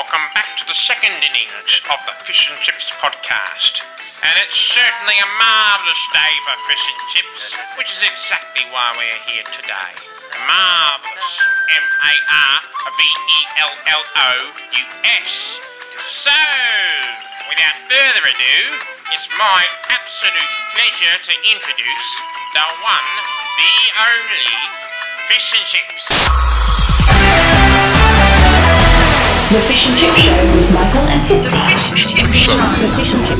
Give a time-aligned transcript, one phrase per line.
[0.00, 3.84] Welcome back to the second innings of the Fish and Chips podcast.
[4.24, 9.20] And it's certainly a marvellous day for fish and chips, which is exactly why we're
[9.28, 9.92] here today.
[10.48, 11.36] Marvellous.
[11.68, 12.56] M A R
[12.96, 14.84] V E L L O U
[15.20, 15.60] S.
[16.00, 16.40] So,
[17.52, 18.60] without further ado,
[19.12, 22.08] it's my absolute pleasure to introduce
[22.56, 23.10] the one,
[23.60, 24.48] the only
[25.28, 26.89] Fish and Chips.
[29.50, 31.50] The Fish and Chip Show with Michael and Fitzy.
[31.50, 31.58] The
[31.92, 32.54] Fish and Chip Show.
[32.54, 33.38] The Fish and Chip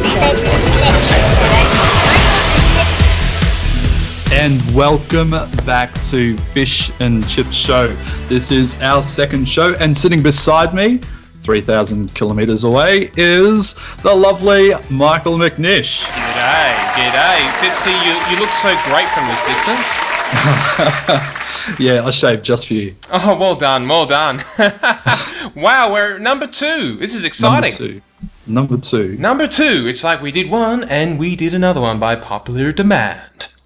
[4.29, 4.35] Show.
[4.35, 5.31] And welcome
[5.65, 7.87] back to Fish and Chips Show.
[8.27, 10.99] This is our second show, and sitting beside me,
[11.45, 16.03] 3,000 kilometres away, is the lovely Michael McNish.
[16.03, 17.41] G'day, g'day.
[17.61, 21.37] Fitzy, you, you look so great from this distance.
[21.79, 22.95] Yeah, I shaved just for you.
[23.11, 24.41] Oh, well done, well done.
[25.55, 26.97] wow, we're number two.
[26.99, 27.71] This is exciting.
[27.71, 28.03] Number two.
[28.47, 29.17] Number two.
[29.19, 29.87] Number two.
[29.87, 33.49] It's like we did one and we did another one by popular demand.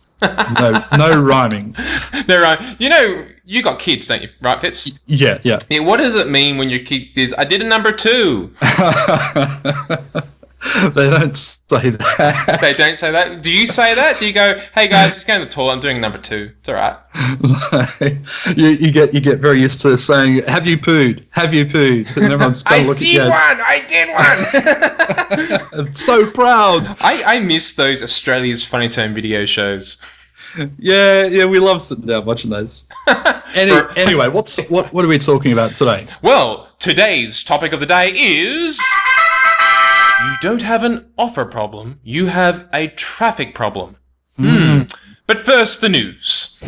[0.59, 1.77] No, no rhyming.
[2.29, 2.81] No, right.
[2.81, 4.31] You know, you got kids, don't you?
[4.41, 4.91] Right, Pips?
[5.07, 5.59] Yeah, yeah.
[5.69, 8.55] Yeah, what does it mean when your kid is, I did a number two?
[10.95, 12.59] They don't say that.
[12.61, 13.43] They don't say that.
[13.43, 14.19] Do you say that?
[14.19, 16.53] Do you go, hey guys, just going to the toilet, I'm doing number two.
[16.59, 16.97] It's all right.
[18.57, 21.25] you, you get you get very used to saying, "Have you pooed?
[21.31, 23.31] Have you pooed?" And everyone's I going to look did at you.
[23.31, 23.61] one!
[23.61, 25.87] I did one!
[25.87, 26.89] I'm so proud.
[27.01, 30.01] I, I miss those Australia's Funniest Home Video shows.
[30.79, 32.87] Yeah, yeah, we love sitting down watching those.
[33.55, 36.07] Any, For- anyway, what's what what are we talking about today?
[36.23, 38.81] Well, today's topic of the day is.
[40.25, 43.97] You don't have an offer problem, you have a traffic problem.
[44.37, 44.83] Hmm.
[45.27, 46.59] But first, the news.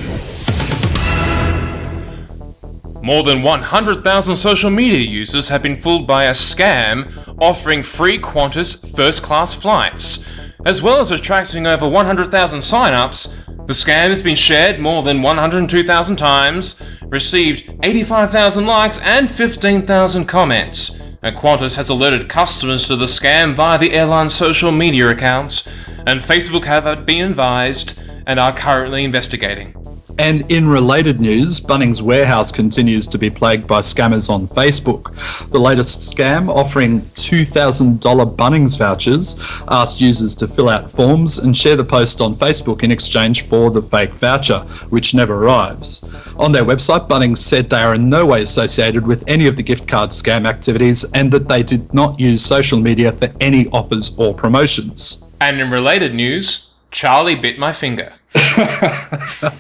[3.03, 8.95] More than 100,000 social media users have been fooled by a scam offering free Qantas
[8.95, 10.27] first class flights.
[10.67, 13.35] As well as attracting over 100,000 sign-ups,
[13.67, 20.96] the scam has been shared more than 102,000 times, received 85,000 likes and 15,000 comments.
[21.27, 25.67] And Qantas has alerted customers to the scam via the airline's social media accounts,
[26.07, 27.99] and Facebook have been advised
[28.29, 29.75] and are currently investigating.
[30.21, 35.51] And in related news, Bunnings Warehouse continues to be plagued by scammers on Facebook.
[35.51, 39.37] The latest scam, offering $2,000 Bunnings vouchers,
[39.69, 43.71] asked users to fill out forms and share the post on Facebook in exchange for
[43.71, 44.61] the fake voucher,
[44.91, 46.05] which never arrives.
[46.37, 49.63] On their website, Bunnings said they are in no way associated with any of the
[49.63, 54.17] gift card scam activities and that they did not use social media for any offers
[54.19, 55.25] or promotions.
[55.41, 58.13] And in related news, Charlie bit my finger.
[58.35, 59.57] Charlie,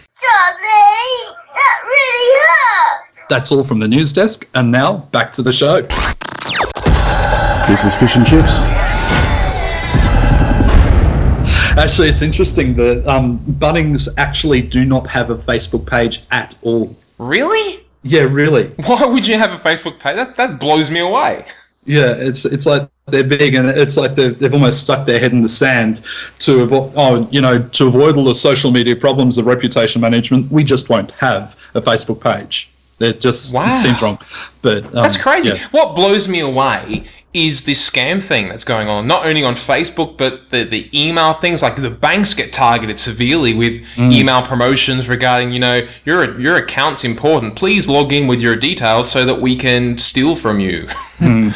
[1.54, 3.05] that really hurt.
[3.28, 5.82] That's all from the news desk, and now back to the show.
[7.66, 8.60] This is Fish and Chips.
[11.76, 16.96] Actually, it's interesting that um, Bunnings actually do not have a Facebook page at all.
[17.18, 17.84] Really?
[18.04, 18.68] Yeah, really.
[18.86, 20.14] Why would you have a Facebook page?
[20.14, 21.46] That, that blows me away.
[21.84, 25.32] Yeah, it's it's like they're big, and it's like they've, they've almost stuck their head
[25.32, 26.02] in the sand
[26.40, 30.50] to avoid, oh, you know, to avoid all the social media problems of reputation management.
[30.52, 32.70] We just won't have a Facebook page.
[32.98, 33.68] It just Wow.
[33.70, 34.18] it seems wrong,
[34.62, 35.50] but um, That's crazy.
[35.50, 35.58] yeah.
[35.70, 40.16] What blows me away is this scam thing that's going on, not only on Facebook,
[40.16, 41.62] but the, the email things.
[41.62, 44.10] Like the banks get targeted severely with Mm.
[44.12, 47.54] email promotions regarding, you know, your your account's important.
[47.54, 50.88] Please log in with your details so that we can steal from you.
[51.20, 51.52] and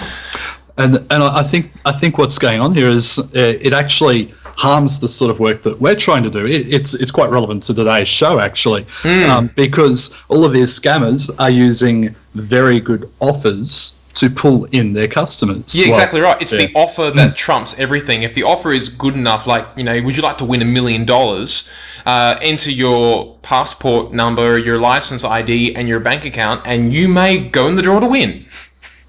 [0.76, 5.00] and I I think I think what's going on here is uh, it actually harms
[5.00, 6.44] the sort of work that we're trying to do.
[6.46, 11.30] It, it's it's quite relevant to today's show actually, um, because all of these scammers
[11.38, 15.74] are using very good offers to pull in their customers.
[15.74, 16.40] Yeah, exactly right.
[16.42, 18.22] It's the offer that trumps everything.
[18.22, 20.66] If the offer is good enough, like, you know, would you like to win a
[20.66, 21.70] million dollars?
[22.04, 27.38] Uh, enter your passport number, your license ID, and your bank account, and you may
[27.38, 28.44] go in the draw to win.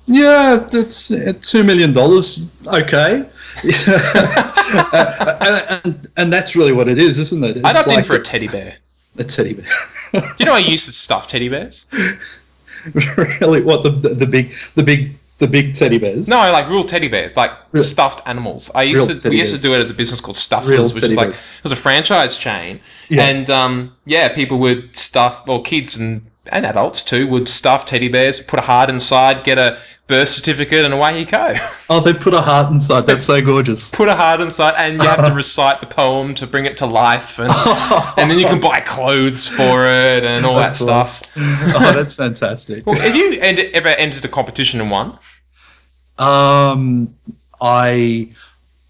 [0.06, 2.50] Yeah, that's uh, two million dollars.
[2.66, 3.26] Okay.
[4.94, 7.58] and, and, and that's really what it is, isn't it?
[7.66, 8.78] I'd It's opt in for a teddy bear.
[9.18, 9.66] a teddy bear.
[10.38, 11.86] You know, I used to stuff teddy bears.
[13.40, 16.28] really, what the, the the big the big the big teddy bears?
[16.28, 18.70] No, I like real teddy bears, like Real- stuffed animals.
[18.76, 20.90] I Real used to we used to do it as a business called Stuffers, Real
[20.90, 21.40] which is like bears.
[21.40, 23.24] it was a franchise chain, Yeah.
[23.26, 28.08] and um, yeah, people would stuff, well, kids and and adults too would stuff teddy
[28.08, 31.56] bears, put a heart inside, get a birth certificate, and away you go.
[31.94, 33.02] Oh, they put a heart inside.
[33.02, 33.92] That's so gorgeous.
[33.94, 36.86] put a heart inside, and you have to recite the poem to bring it to
[36.86, 37.52] life, and,
[38.18, 41.30] and then you can buy clothes for it and all that stuff.
[41.36, 42.86] oh, that's fantastic.
[42.88, 45.20] Have you ever entered a competition and won?
[46.18, 47.16] Um,
[47.60, 48.32] I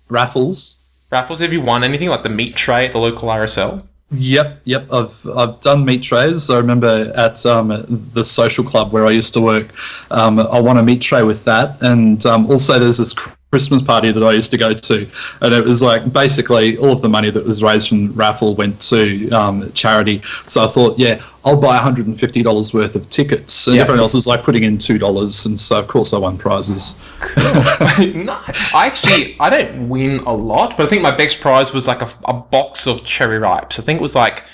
[0.09, 0.77] raffles.
[1.12, 3.88] Raffles, have you won anything like the meat tray at the local RSL?
[4.11, 4.91] Yep, yep.
[4.91, 6.49] I've I've done meat trays.
[6.49, 7.69] I remember at um,
[8.13, 9.67] the social club where I used to work,
[10.11, 13.13] um, I won a meat tray with that, and um, also there's this
[13.51, 15.07] Christmas party that I used to go to,
[15.42, 18.80] and it was like basically all of the money that was raised from raffle went
[18.83, 20.21] to um, charity.
[20.48, 23.81] So I thought, yeah, I'll buy 150 dollars worth of tickets, and Yeah.
[23.81, 26.98] everyone else is like putting in two dollars, and so of course I won prizes.
[27.38, 28.39] no,
[28.74, 32.01] I actually I don't win a lot, but I think my best prize was like
[32.01, 33.80] a, a box of cherry ripes.
[33.80, 34.45] I think it was like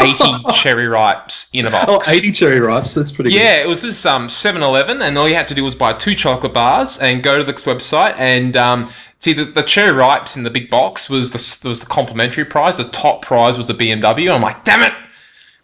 [0.00, 2.12] eighty cherry ripes in a Oh, box.
[2.16, 2.94] 80 cherry ripes.
[2.94, 3.36] That's pretty good.
[3.40, 6.14] Yeah, it was this um 7-Eleven, and all you had to do was buy two
[6.14, 8.90] chocolate bars and go to the website and um.
[9.20, 12.76] See the, the cherry ripes in the big box was the was the complimentary prize.
[12.76, 14.32] The top prize was a BMW.
[14.32, 14.92] I'm like, damn it,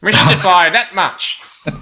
[0.02, 1.40] missed it by that much.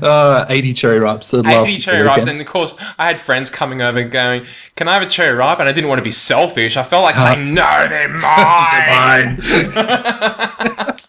[0.00, 1.32] Uh, 80 cherry ripes.
[1.32, 2.30] That 80 cherry ripes, weekend.
[2.30, 4.46] and of course, I had friends coming over and going,
[4.76, 6.76] "Can I have a cherry ripe?" And I didn't want to be selfish.
[6.76, 9.42] I felt like saying, "No, they're mine."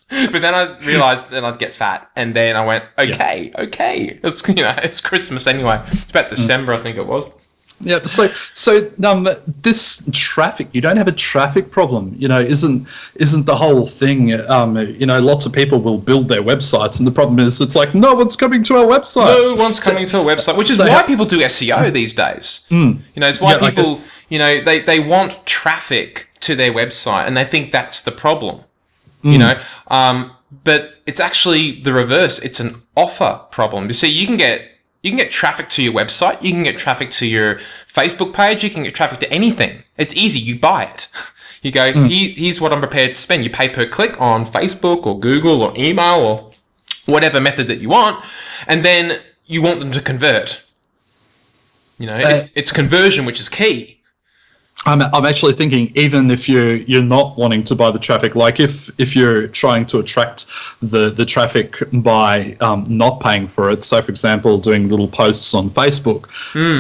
[0.32, 4.48] but then I realized that I'd get fat, and then I went, "Okay, okay, it's
[4.48, 5.82] you know, it's Christmas anyway.
[5.88, 7.26] It's about December, I think it was."
[7.82, 12.88] Yeah, so so um, this traffic, you don't have a traffic problem, you know, isn't
[13.16, 14.34] isn't the whole thing?
[14.50, 17.76] Um, you know, lots of people will build their websites, and the problem is, it's
[17.76, 19.28] like no one's coming to our website.
[19.28, 22.68] No one's coming to a website, which is so why people do SEO these days.
[22.70, 27.28] You know, it's why Yeah, people, you know, they, they want traffic to their website
[27.28, 28.62] and they think that's the problem.
[29.22, 30.32] You know, um,
[30.64, 32.40] but it's actually the reverse.
[32.40, 33.88] It's an offer problem.
[33.88, 34.62] You see, you can get
[35.02, 37.56] you can get traffic to your website, you can get traffic to your
[37.88, 39.84] Facebook page, you can get traffic to anything.
[39.98, 40.40] It's easy.
[40.40, 41.08] You buy it.
[41.62, 43.44] You go, "Here- here's what I'm prepared to spend.
[43.44, 46.52] You pay per click on Facebook or Google or email or
[47.06, 48.24] whatever method that you want,
[48.66, 50.62] and then you want them to convert.
[51.98, 53.99] You know, it's, it's conversion which is key.
[54.86, 58.60] I'm, I'm actually thinking even if you're you're not wanting to buy the traffic, like
[58.62, 60.46] if if you're trying to attract
[60.82, 65.54] the the traffic by um, not paying for it, so for example, doing little posts
[65.54, 66.30] on Facebook,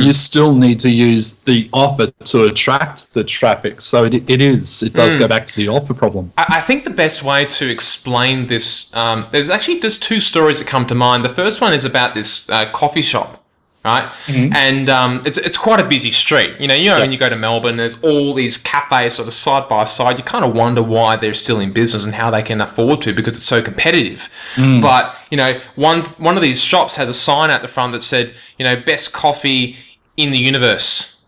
[0.03, 3.81] you still need to use the offer to attract the traffic.
[3.81, 6.31] So it, it is it does go back to the offer problem.
[6.37, 10.59] I, I think the best way to explain this, um, there's actually just two stories
[10.59, 11.25] that come to mind.
[11.25, 13.38] The first one is about this uh, coffee shop.
[13.85, 16.59] Right, and um, it's it's quite a busy street.
[16.59, 19.33] You know, you know when you go to Melbourne, there's all these cafes sort of
[19.33, 20.17] side by side.
[20.17, 23.13] You kind of wonder why they're still in business and how they can afford to
[23.13, 24.29] because it's so competitive.
[24.57, 28.03] But you know, one one of these shops had a sign at the front that
[28.03, 29.77] said, you know, best coffee
[30.17, 31.21] in the universe.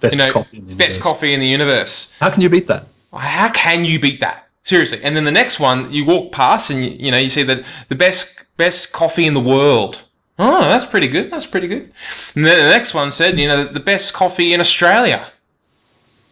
[0.00, 1.12] Best You know, coffee in the best universe.
[1.12, 2.12] coffee in the universe.
[2.18, 2.86] How can you beat that?
[3.12, 4.48] How can you beat that?
[4.64, 5.00] Seriously.
[5.02, 7.64] And then the next one, you walk past and you, you know you see that
[7.88, 10.02] the best best coffee in the world.
[10.38, 11.32] Oh, that's pretty good.
[11.32, 11.92] That's pretty good.
[12.34, 15.26] And then the next one said, you know, the best coffee in Australia.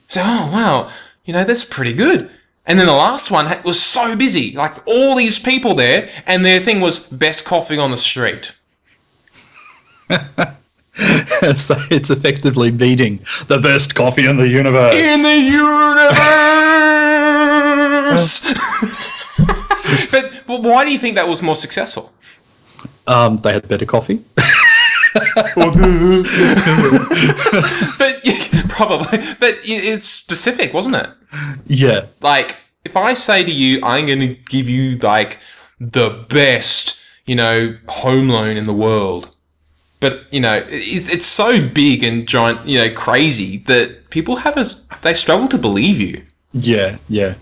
[0.09, 0.91] So, oh wow,
[1.25, 2.31] you know that's pretty good.
[2.65, 6.61] And then the last one was so busy, like all these people there, and their
[6.61, 8.55] thing was best coffee on the street.
[10.11, 13.19] so it's effectively beating
[13.49, 14.95] the best coffee in the universe.
[14.95, 16.37] in the universe.
[20.11, 22.13] but, but why do you think that was more successful?
[23.07, 24.25] Um, they had better coffee.
[27.99, 28.21] But
[28.69, 31.09] probably, but it's specific, wasn't it?
[31.67, 35.39] yeah, Like if I say to you, I'm going to give you like
[35.81, 39.35] the best, you know, home loan in the world.
[40.01, 44.57] But you know, it's, it's so big and giant, you know, crazy that people have
[44.57, 44.65] a
[45.03, 46.25] they struggle to believe you.
[46.53, 47.35] yeah, yeah.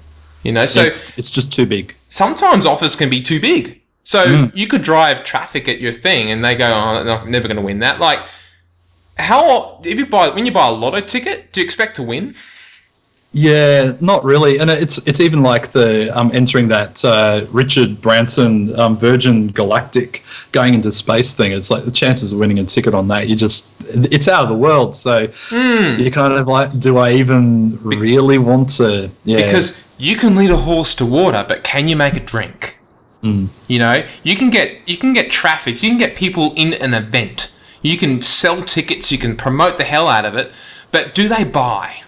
[0.43, 1.95] You know, so it's, it's just too big.
[2.09, 3.81] sometimes offers can be too big.
[4.05, 7.49] So you could drive traffic at your thing, and they go, "Oh, no, I'm never
[7.49, 8.21] going to win that." Like,
[9.17, 12.35] how if you buy when you buy a lotto ticket, do you expect to win?
[13.37, 18.79] Yeah, not really, and it's it's even like the um, entering that uh, Richard Branson
[18.79, 21.51] um, Virgin Galactic going into space thing.
[21.51, 24.49] It's like the chances of winning a ticket on that, you just it's out of
[24.51, 24.95] the world.
[24.95, 29.11] So you kind of like, do I even really want to?
[29.25, 32.74] Yeah, Because you can lead a horse to water, but can you make it drink?
[33.25, 33.49] Mm.
[33.69, 36.95] You know, you can get you can get traffic, you can get people in an
[36.95, 40.53] event, you can sell tickets, you can promote the hell out of it,
[40.93, 42.03] but do they buy?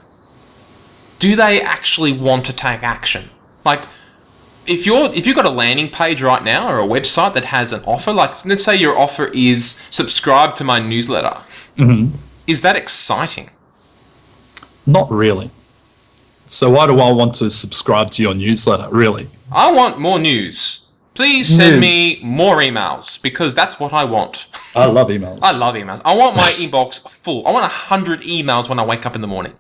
[1.19, 3.25] Do they actually want to take action?
[3.65, 3.81] Like,
[4.67, 7.73] if you're if you've got a landing page right now or a website that has
[7.73, 11.41] an offer, like let's say your offer is subscribe to my newsletter,
[11.77, 12.15] mm-hmm.
[12.47, 13.51] is that exciting?
[14.87, 15.51] not really.
[16.47, 18.89] So why do I want to subscribe to your newsletter?
[18.91, 19.29] Really?
[19.51, 20.86] I want more news.
[21.17, 21.81] Please send News.
[21.81, 24.47] me more emails because that's what I want.
[24.75, 25.41] I love emails.
[25.43, 26.01] I love emails.
[26.05, 27.47] I want my inbox full.
[27.47, 29.53] I want a hundred emails when I wake up in the morning.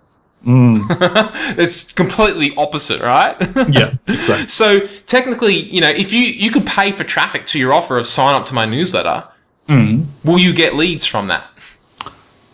[0.46, 0.86] Mm.
[1.58, 3.36] it's completely opposite, right?
[3.68, 4.46] Yeah, exactly.
[4.60, 8.06] so technically, you know, if you you could pay for traffic to your offer of
[8.06, 9.25] sign up to my newsletter,
[9.68, 10.04] Mm.
[10.22, 11.44] will you get leads from that?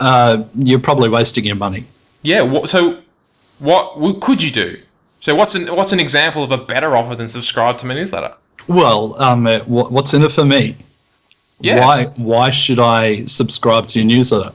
[0.00, 1.84] Uh, you're probably wasting your money.
[2.22, 2.40] Yeah.
[2.40, 3.00] What, so,
[3.58, 4.80] what, what could you do?
[5.20, 8.32] So, what's an what's an example of a better offer than subscribe to my newsletter?
[8.68, 10.76] Well, um, uh, what's in it for me?
[11.60, 11.80] Yes.
[11.80, 12.04] Why?
[12.24, 14.52] Why should I subscribe to your newsletter?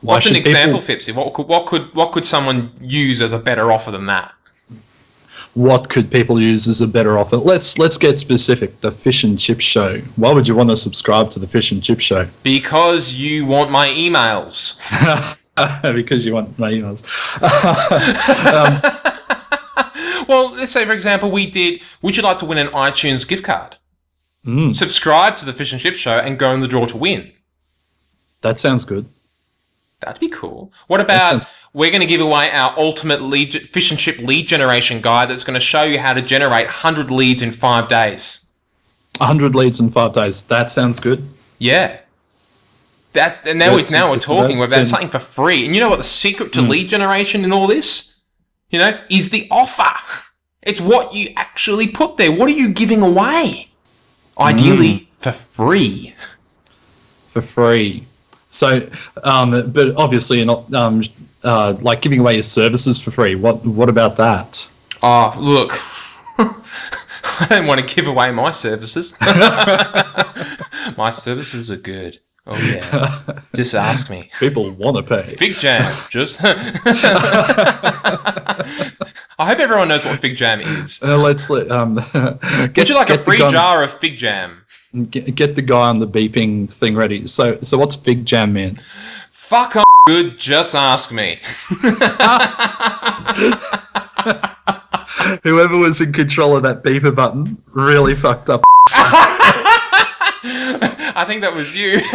[0.00, 1.14] Why What's an should people- example, Fipsy?
[1.14, 4.32] What could what could what could someone use as a better offer than that?
[5.54, 7.36] what could people use as a better offer?
[7.36, 8.80] Let's let's get specific.
[8.80, 10.00] The fish and chip show.
[10.16, 12.26] Why would you want to subscribe to the fish and chip show?
[12.42, 14.76] Because you want my emails.
[15.94, 17.04] because you want my emails.
[20.28, 21.80] Well, let's say, for example, we did.
[22.02, 23.76] Would you like to win an iTunes gift card?
[24.44, 24.72] Hmm.
[24.72, 27.32] Subscribe to the Fish and Chip Show and go in the draw to win.
[28.42, 29.06] That sounds good.
[30.00, 30.72] That'd be cool.
[30.86, 34.46] What about sounds- we're going to give away our ultimate lead, fish and chip lead
[34.46, 38.50] generation guide that's going to show you how to generate 100 leads in five days.
[39.18, 40.42] 100 leads in five days.
[40.42, 41.28] That sounds good.
[41.58, 41.98] Yeah.
[43.12, 45.64] That's, and now, we, now we're talking about something for free.
[45.64, 48.13] And you know what the secret to lead generation in all this?
[48.70, 49.92] You know, is the offer.
[50.62, 52.32] It's what you actually put there.
[52.32, 53.68] What are you giving away?
[54.38, 55.04] Ideally, Hmm.
[55.20, 56.14] for free.
[57.26, 58.06] for free.
[58.50, 58.88] So,
[59.24, 61.02] um, but obviously you're not um,
[61.42, 63.34] uh, like giving away your services for free.
[63.34, 64.66] What what about that?
[65.02, 65.72] Oh, look.
[66.38, 69.16] I don't want to give away my services.
[70.96, 72.20] my services are good.
[72.46, 73.22] Oh, yeah.
[73.54, 74.28] Just ask me.
[74.38, 75.22] People want to pay.
[75.34, 75.96] Fig Jam.
[76.10, 76.38] Just.
[76.42, 76.56] I
[79.38, 81.02] hope everyone knows what Fig Jam is.
[81.02, 83.92] Uh, let's let, um, get, Would you like a get the free guy- jar of
[83.92, 84.58] Fig Jam?
[85.10, 87.26] Get, get the guy on the beeping thing ready.
[87.26, 88.78] So, so what's Fig Jam man?
[89.30, 90.38] Fuck off, good.
[90.38, 91.40] Just ask me.
[95.42, 98.62] Whoever was in control of that beeper button really fucked up.
[101.16, 102.00] I think that was you.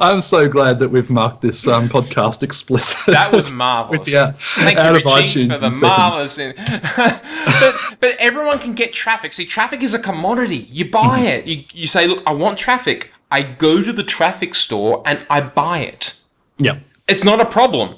[0.00, 3.12] I'm so glad that we've marked this um, podcast explicit.
[3.12, 4.10] That was marvelous.
[4.10, 6.38] Yeah, Thank out you, Richie, for the marvelous.
[6.38, 6.54] In-
[6.96, 9.32] but but everyone can get traffic.
[9.32, 10.68] See, traffic is a commodity.
[10.70, 11.46] You buy it.
[11.46, 13.12] You you say, look, I want traffic.
[13.30, 16.18] I go to the traffic store and I buy it.
[16.58, 16.78] Yeah.
[17.08, 17.96] It's not a problem.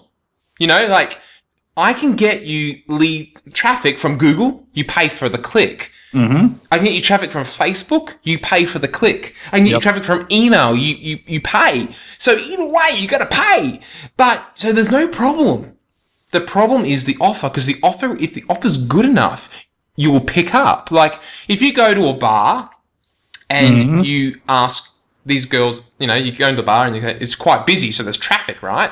[0.58, 1.20] You know, like
[1.76, 4.66] I can get you lead traffic from Google.
[4.72, 5.92] You pay for the click.
[6.12, 6.54] Mm-hmm.
[6.72, 8.14] I can get you traffic from Facebook.
[8.22, 9.34] You pay for the click.
[9.52, 10.74] I can get you traffic from email.
[10.74, 11.88] You you you pay.
[12.16, 13.80] So either way, you got to pay.
[14.16, 15.76] But so there's no problem.
[16.30, 19.48] The problem is the offer because the offer, if the offer's good enough,
[19.96, 20.90] you will pick up.
[20.90, 22.70] Like if you go to a bar
[23.50, 24.00] and Mm-hmm.
[24.00, 27.34] you ask these girls, you know, you go into the bar and you go, it's
[27.34, 28.90] quite busy, so there's traffic, right?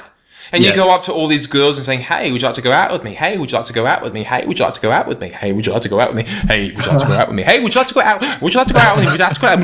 [0.52, 2.62] And you go up to all these girls and saying, "Hey, would you like to
[2.62, 3.14] go out with me?
[3.14, 4.22] Hey, would you like to go out with me?
[4.22, 5.30] Hey, would you like to go out with me?
[5.30, 6.24] Hey, would you like to go out with me?
[6.24, 7.42] Hey, would you like to go out with me?
[7.42, 8.40] Hey, would you like to go out?
[8.42, 9.10] Would you like to go out with me?
[9.10, 9.58] Would you like to go out?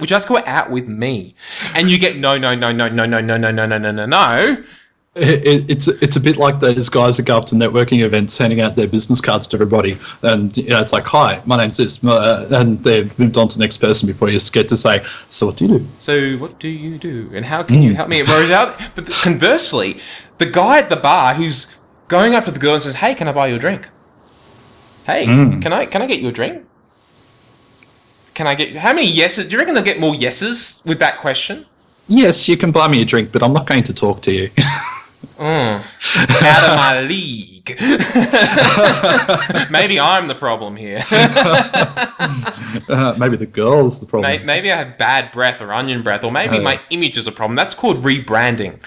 [0.00, 1.34] Would you like to go out with me?"
[1.74, 4.06] And you get no, no, no, no, no, no, no, no, no, no, no, no,
[4.06, 4.56] no.
[5.16, 8.36] It, it, it's it's a bit like those guys that go up to networking events,
[8.36, 11.78] handing out their business cards to everybody, and you know, it's like, "Hi, my name's
[11.78, 15.02] this," uh, and they've moved on to the next person before you get to say,
[15.30, 18.10] "So what do you do?" So what do you do, and how can you help
[18.10, 18.20] me?
[18.20, 19.98] It Whereas out, but conversely,
[20.36, 21.66] the guy at the bar who's
[22.08, 23.88] going up to the girl and says, "Hey, can I buy you a drink?
[25.06, 26.62] Hey, can I can I get you a drink?
[28.34, 29.46] Can I get how many yeses?
[29.46, 31.64] Do you reckon they'll get more yeses with that question?
[32.06, 34.50] Yes, you can buy me a drink, but I'm not going to talk to you.
[35.38, 35.84] Out
[36.64, 37.76] of my league.
[39.70, 41.02] Maybe I'm the problem here.
[42.88, 44.30] uh, maybe the girl's the problem.
[44.30, 47.32] May- Maybe I have bad breath or onion breath, or maybe my image is a
[47.32, 47.56] problem.
[47.56, 48.78] That's called rebranding.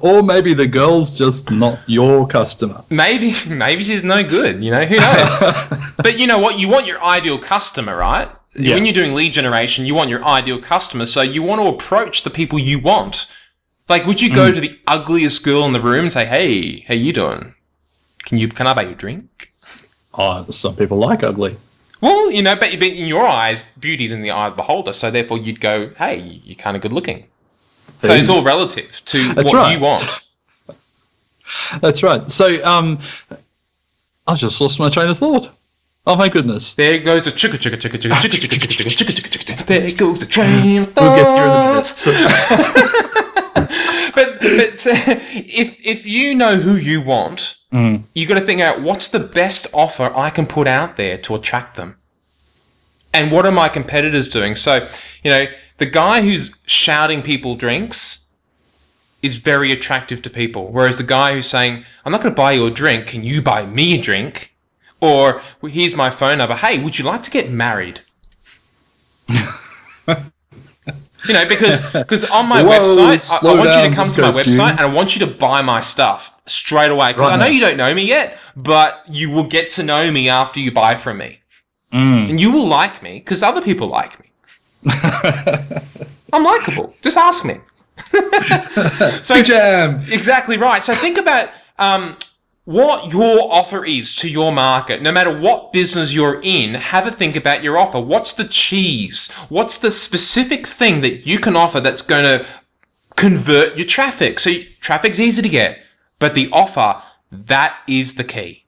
[0.00, 2.84] Or maybe the girl's just not your customer.
[2.90, 4.62] Maybe maybe she's no good.
[4.62, 5.90] You know who knows?
[5.96, 6.58] but you know what?
[6.58, 8.28] You want your ideal customer, right?
[8.54, 8.74] Yeah.
[8.74, 11.06] When you're doing lead generation, you want your ideal customer.
[11.06, 13.26] So you want to approach the people you want.
[13.88, 16.94] Like, would you go to the ugliest girl in the room and say, "Hey, how
[16.94, 17.54] you doing?
[18.24, 19.52] Can you can I buy you a drink?"
[20.14, 21.56] Oh, some people like ugly.
[22.00, 24.92] Well, you know, but, in your eyes, beauty's in the eye of the beholder.
[24.92, 27.26] So therefore, you'd go, "Hey, you're kind of good looking."
[28.02, 29.74] So it's all relative to That's what right.
[29.74, 30.20] you want.
[31.80, 32.28] That's right.
[32.30, 32.98] So, um,
[34.26, 35.50] I just lost my train of thought.
[36.06, 36.74] Oh my goodness.
[36.74, 39.66] There goes a chicka chicka chicka chicka chicka chicka chicka chicka chicka chicka.
[39.66, 42.06] There goes the train of We'll get here in a thought.
[42.06, 43.18] minute.
[44.56, 48.04] But so, if if you know who you want, mm.
[48.14, 51.34] You got to think out what's the best offer I can put out there to
[51.34, 51.96] attract them,
[53.12, 54.54] and what are my competitors doing?
[54.54, 54.88] So,
[55.22, 55.46] you know,
[55.78, 58.28] the guy who's shouting people drinks
[59.22, 62.52] is very attractive to people, whereas the guy who's saying, "I'm not going to buy
[62.52, 63.06] you a drink.
[63.06, 64.54] Can you buy me a drink?"
[65.00, 66.54] Or here's my phone number.
[66.54, 68.02] Hey, would you like to get married?
[71.28, 74.22] You know, because because on my Whoa, website, I, I want you to come to
[74.22, 74.62] my website you.
[74.62, 77.12] and I want you to buy my stuff straight away.
[77.12, 77.50] Because Right I know now.
[77.52, 80.96] you don't know me yet, but you will get to know me after you buy
[80.96, 81.38] from me,
[81.92, 82.30] Mm.
[82.30, 84.26] and you will like me because other people like me.
[86.32, 86.94] I'm likable.
[87.02, 87.56] Just ask me.
[89.22, 90.02] so Fig Jam.
[90.10, 90.82] Exactly right.
[90.82, 92.16] So think about um,
[92.64, 95.02] what your offer is to your market.
[95.02, 98.00] No matter what business you're in, have a think about your offer.
[98.00, 99.32] What's the cheese?
[99.48, 102.46] What's the specific thing that you can offer that's going to
[103.16, 104.38] convert your traffic?
[104.38, 105.80] So traffic's easy to get,
[106.20, 107.02] but the offer,
[107.32, 108.64] that is the key.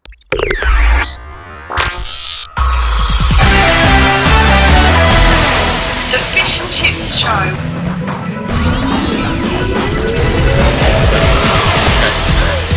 [6.10, 7.28] The Fish and Chips Show.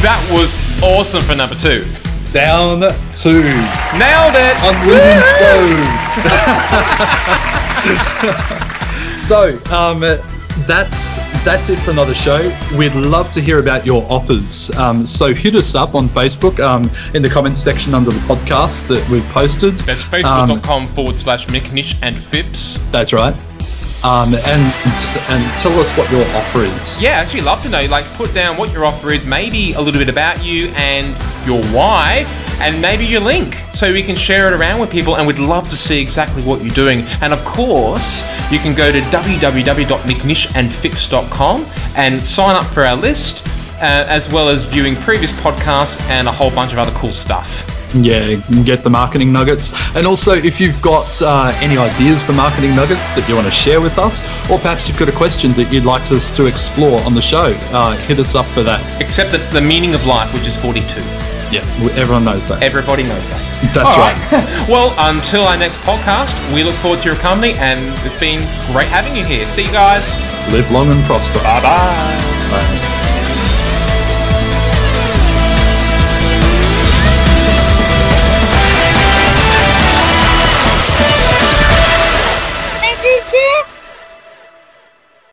[0.04, 1.86] That was awesome for number two.
[2.32, 2.90] Down to
[3.34, 4.58] Nailed it!
[4.86, 5.88] Road.
[9.16, 10.02] so, um,
[10.68, 11.16] that's
[11.46, 12.52] that's it for another show.
[12.78, 14.70] We'd love to hear about your offers.
[14.76, 18.88] Um, so hit us up on Facebook um, in the comments section under the podcast
[18.88, 19.74] that we've posted.
[19.76, 20.10] That's Um,
[20.50, 22.80] facebook.com forward slash McNish and Phipps.
[22.92, 23.36] that's right.
[24.04, 24.74] Um, and
[25.30, 27.02] and tell us what your offer is.
[27.02, 27.84] Yeah, actually, love to know.
[27.86, 31.08] Like, put down what your offer is, maybe a little bit about you and
[31.48, 32.26] your why,
[32.60, 35.16] and maybe your link, so we can share it around with people.
[35.16, 37.02] And we'd love to see exactly what you're doing.
[37.22, 44.06] And of course, you can go to www.mcnishandphipps.com and sign up for our list, uh,
[44.08, 47.68] as well as viewing previous podcasts and a whole bunch of other cool stuff.
[47.96, 49.72] Yeah, get the marketing nuggets.
[49.96, 53.54] And also, if you've got uh, any ideas for marketing nuggets that you want to
[53.54, 57.00] share with us, or perhaps you've got a question that you'd like us to explore
[57.02, 59.02] on the show, uh, hit us up for that.
[59.02, 61.02] Except that the meaning of life, which is 42.
[61.50, 61.64] Yeah,
[61.96, 62.62] everyone knows that.
[62.62, 63.74] Everybody knows that.
[63.74, 64.68] That's All right.
[64.70, 68.40] well, until our next podcast, we look forward to your company, and it's been
[68.74, 69.46] great having you here.
[69.46, 70.10] See you guys.
[70.52, 71.40] Live long and prosper.
[71.40, 72.52] Bye bye.
[72.52, 72.87] Bye.